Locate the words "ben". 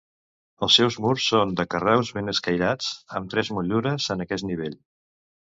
2.19-2.33